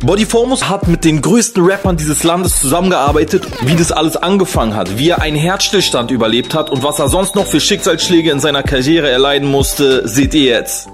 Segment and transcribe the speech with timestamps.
[0.00, 5.08] Bodyformus hat mit den größten Rappern dieses Landes zusammengearbeitet, wie das alles angefangen hat, wie
[5.08, 9.10] er einen Herzstillstand überlebt hat und was er sonst noch für Schicksalsschläge in seiner Karriere
[9.10, 10.88] erleiden musste, seht ihr jetzt.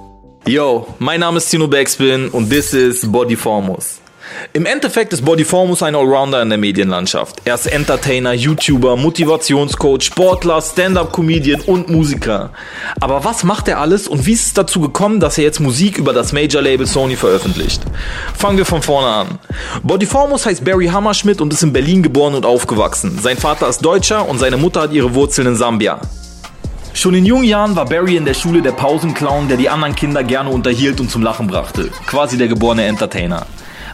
[0.46, 4.00] Yo, mein Name ist Tino Backspin und this is Bodyformus.
[4.52, 7.37] Im Endeffekt ist Bodyformus ein Allrounder in der Medienlandschaft.
[7.45, 12.50] Er ist Entertainer, YouTuber, Motivationscoach, Sportler, Stand-up-Comedian und Musiker.
[13.00, 15.98] Aber was macht er alles und wie ist es dazu gekommen, dass er jetzt Musik
[15.98, 17.83] über das Major-Label Sony veröffentlicht?
[18.37, 19.38] Fangen wir von vorne an.
[19.83, 23.19] Bodyformus heißt Barry Hammerschmidt und ist in Berlin geboren und aufgewachsen.
[23.20, 26.00] Sein Vater ist Deutscher und seine Mutter hat ihre Wurzeln in Sambia.
[26.92, 30.22] Schon in jungen Jahren war Barry in der Schule der Pausenclown, der die anderen Kinder
[30.22, 31.91] gerne unterhielt und zum Lachen brachte.
[32.06, 33.47] Quasi der geborene Entertainer.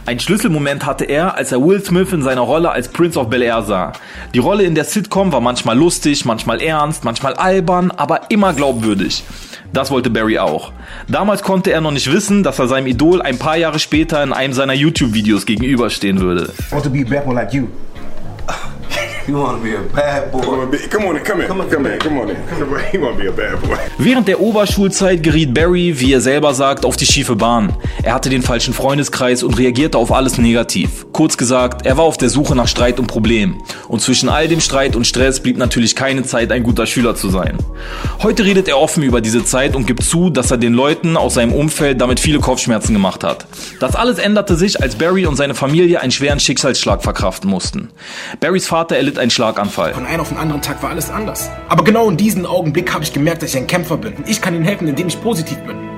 [0.03, 3.43] Ein Schlüsselmoment hatte er, als er Will Smith in seiner Rolle als Prince of Bel
[3.43, 3.93] Air sah.
[4.33, 9.23] Die Rolle in der Sitcom war manchmal lustig, manchmal ernst, manchmal albern, aber immer glaubwürdig.
[9.73, 10.71] Das wollte Barry auch.
[11.07, 14.33] Damals konnte er noch nicht wissen, dass er seinem Idol ein paar Jahre später in
[14.33, 16.51] einem seiner YouTube-Videos gegenüberstehen würde.
[16.71, 17.67] I want to be a boy like you.
[19.31, 20.41] You want to be a bad boy?
[20.41, 22.35] Come on, be- come on in, come in, come, in, come on in.
[22.91, 23.77] He want to be a bad boy.
[23.97, 27.73] Während der Oberschulzeit geriet Barry, wie er selber sagt, auf die schiefe Bahn.
[28.03, 31.05] Er hatte den falschen Freundeskreis und reagierte auf alles negativ.
[31.13, 33.63] Kurz gesagt, er war auf der Suche nach Streit und Problemen.
[33.87, 37.29] Und zwischen all dem Streit und Stress blieb natürlich keine Zeit, ein guter Schüler zu
[37.29, 37.57] sein.
[38.21, 41.35] Heute redet er offen über diese Zeit und gibt zu, dass er den Leuten aus
[41.35, 43.45] seinem Umfeld damit viele Kopfschmerzen gemacht hat.
[43.79, 47.91] Das alles änderte sich, als Barry und seine Familie einen schweren Schicksalsschlag verkraften mussten.
[48.41, 49.93] Barrys Vater erlitt einen Schlaganfall.
[49.93, 51.49] Von einem auf den anderen Tag war alles anders.
[51.69, 54.15] Aber genau in diesem Augenblick habe ich gemerkt, dass ich ein Kämpfer bin.
[54.25, 55.90] Ich kann ihnen helfen, indem ich positiv bin.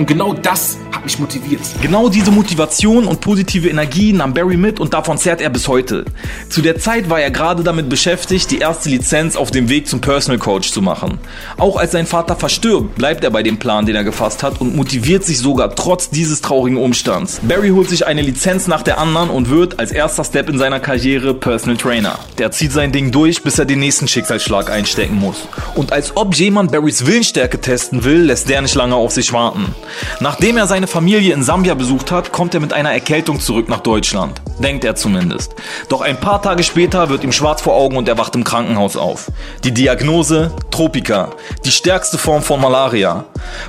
[0.00, 1.60] Und genau das hat mich motiviert.
[1.82, 6.06] Genau diese Motivation und positive Energie nahm Barry mit und davon zehrt er bis heute.
[6.48, 10.00] Zu der Zeit war er gerade damit beschäftigt, die erste Lizenz auf dem Weg zum
[10.00, 11.18] Personal Coach zu machen.
[11.58, 14.74] Auch als sein Vater verstirbt, bleibt er bei dem Plan, den er gefasst hat und
[14.74, 17.38] motiviert sich sogar trotz dieses traurigen Umstands.
[17.42, 20.80] Barry holt sich eine Lizenz nach der anderen und wird als erster Step in seiner
[20.80, 22.18] Karriere Personal Trainer.
[22.38, 25.46] Der zieht sein Ding durch, bis er den nächsten Schicksalsschlag einstecken muss.
[25.74, 29.74] Und als ob jemand Barrys Willensstärke testen will, lässt der nicht lange auf sich warten.
[30.20, 33.80] Nachdem er seine Familie in Sambia besucht hat, kommt er mit einer Erkältung zurück nach
[33.80, 34.40] Deutschland.
[34.60, 35.54] Denkt er zumindest.
[35.88, 38.94] Doch ein paar Tage später wird ihm schwarz vor Augen und er wacht im Krankenhaus
[38.96, 39.30] auf.
[39.64, 40.52] Die Diagnose?
[40.70, 41.30] Tropika.
[41.64, 43.24] Die stärkste Form von Malaria.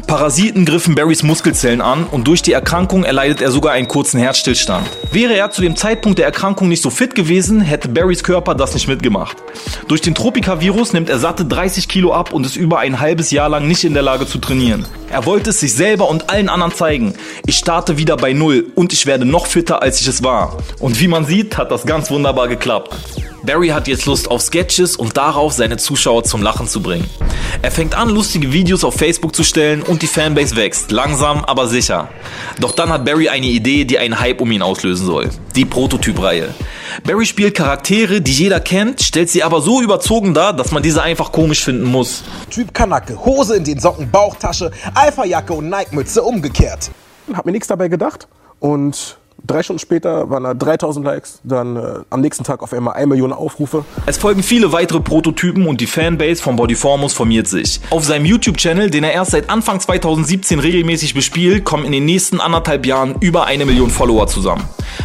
[0.05, 4.85] Parasiten griffen Barrys Muskelzellen an und durch die Erkrankung erleidet er sogar einen kurzen Herzstillstand.
[5.13, 8.73] Wäre er zu dem Zeitpunkt der Erkrankung nicht so fit gewesen, hätte Barrys Körper das
[8.73, 9.37] nicht mitgemacht.
[9.87, 13.47] Durch den Tropika-Virus nimmt er satte 30 Kilo ab und ist über ein halbes Jahr
[13.47, 14.85] lang nicht in der Lage zu trainieren.
[15.09, 17.13] Er wollte es sich selber und allen anderen zeigen.
[17.45, 20.57] Ich starte wieder bei Null und ich werde noch fitter, als ich es war.
[20.81, 22.95] Und wie man sieht, hat das ganz wunderbar geklappt.
[23.43, 27.09] Barry hat jetzt Lust auf Sketches und darauf, seine Zuschauer zum Lachen zu bringen.
[27.61, 30.91] Er fängt an, lustige Videos auf Facebook zu stellen und die Fanbase wächst.
[30.91, 32.09] Langsam, aber sicher.
[32.59, 35.29] Doch dann hat Barry eine Idee, die einen Hype um ihn auslösen soll.
[35.55, 36.53] Die Prototyp-Reihe.
[37.03, 41.01] Barry spielt Charaktere, die jeder kennt, stellt sie aber so überzogen dar, dass man diese
[41.01, 42.23] einfach komisch finden muss.
[42.49, 46.91] Typ Kanacke, Hose in den Socken, Bauchtasche, Alpha-Jacke und Nike-Mütze umgekehrt.
[47.33, 48.27] Hab mir nichts dabei gedacht
[48.59, 52.95] und drei Stunden später waren da 3000 Likes, dann äh, am nächsten Tag auf einmal
[52.95, 53.85] 1 Million Aufrufe.
[54.05, 57.81] Es folgen viele weitere Prototypen und die Fanbase von Bodyformus formiert sich.
[57.89, 62.39] Auf seinem YouTube-Channel, den er erst seit Anfang 2017 regelmäßig bespielt, kommen in den nächsten
[62.39, 64.63] anderthalb Jahren über eine Million Follower zusammen.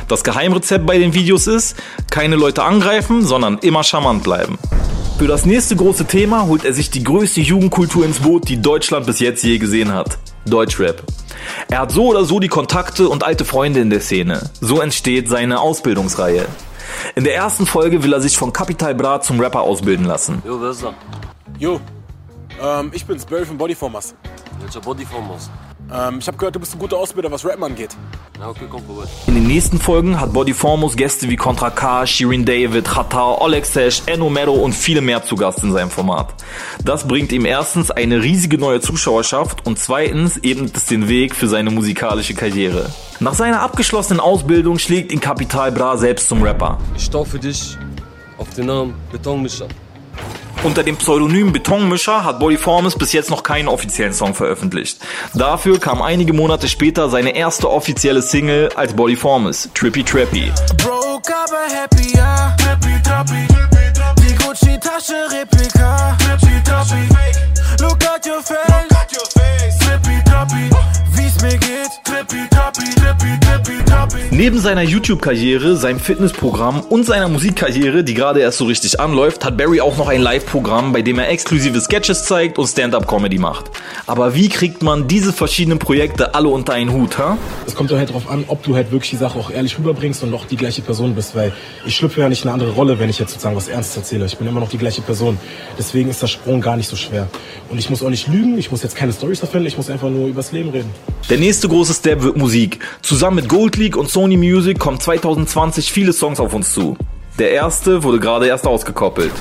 [0.08, 1.76] Das Geheimrezept bei den Videos ist,
[2.10, 4.58] keine Leute angreifen, sondern immer charmant bleiben.
[5.18, 9.06] Für das nächste große Thema holt er sich die größte Jugendkultur ins Boot, die Deutschland
[9.06, 10.18] bis jetzt je gesehen hat.
[10.44, 11.02] Deutschrap.
[11.68, 14.50] Er hat so oder so die Kontakte und alte Freunde in der Szene.
[14.60, 16.46] So entsteht seine Ausbildungsreihe.
[17.14, 20.42] In der ersten Folge will er sich von Capital Bra zum Rapper ausbilden lassen.
[20.46, 20.94] Jo, wer ist da?
[21.58, 21.80] Jo,
[22.62, 24.14] ähm, ich bin's, Barry von Bodyformers.
[24.60, 25.50] Welcher Bodyform aus?
[25.92, 27.96] Ähm, ich habe gehört, du bist ein guter Ausbilder, was Rappen angeht.
[28.38, 29.04] Na, okay, komm vorbei.
[29.26, 34.02] In den nächsten Folgen hat Bodyformus Gäste wie Contra K, Shirin David, Khatar, Oleg Sesh,
[34.06, 36.34] Enno Mero und viele mehr zu Gast in seinem Format.
[36.84, 41.48] Das bringt ihm erstens eine riesige neue Zuschauerschaft und zweitens ebnet es den Weg für
[41.48, 42.90] seine musikalische Karriere.
[43.20, 46.78] Nach seiner abgeschlossenen Ausbildung schlägt ihn Capital Bra selbst zum Rapper.
[46.96, 47.78] Ich stau für dich
[48.38, 49.68] auf den Namen Betonmischer.
[50.62, 54.98] Unter dem Pseudonym Betonmischer hat Bodyformers bis jetzt noch keinen offiziellen Song veröffentlicht.
[55.34, 60.50] Dafür kam einige Monate später seine erste offizielle Single als Bodyformers, Trippy Trappy.
[60.76, 61.32] Broke
[74.36, 79.56] Neben seiner YouTube-Karriere, seinem Fitnessprogramm und seiner Musikkarriere, die gerade erst so richtig anläuft, hat
[79.56, 83.70] Barry auch noch ein Live-Programm, bei dem er exklusive Sketches zeigt und Stand-up-Comedy macht.
[84.06, 87.38] Aber wie kriegt man diese verschiedenen Projekte alle unter einen Hut, hä?
[87.66, 90.22] Es kommt doch halt drauf an, ob du halt wirklich die Sache auch ehrlich rüberbringst
[90.22, 91.54] und noch die gleiche Person bist, weil
[91.86, 94.26] ich schlüpfe ja nicht in eine andere Rolle, wenn ich jetzt sozusagen was Ernstes erzähle.
[94.26, 95.38] Ich bin immer noch die gleiche Person.
[95.78, 97.26] Deswegen ist der Sprung gar nicht so schwer.
[97.70, 100.10] Und ich muss auch nicht lügen, ich muss jetzt keine Storys erfinden, ich muss einfach
[100.10, 100.90] nur übers Leben reden.
[101.30, 102.80] Der nächste große Step wird Musik.
[103.00, 106.96] Zusammen mit Gold League und Sony Music kommen 2020 viele Songs auf uns zu.
[107.38, 109.32] Der erste wurde gerade erst ausgekoppelt.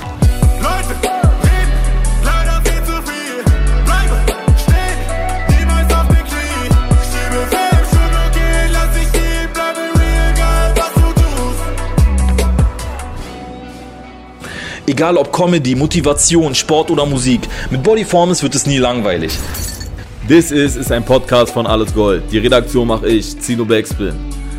[14.87, 17.41] Egal ob Comedy, Motivation, Sport oder Musik,
[17.71, 19.33] mit Bodyformers wird es nie langweilig.
[20.27, 22.23] This is ist ein Podcast von Alles Gold.
[22.31, 24.34] Die Redaktion mache ich, Zino Backspin.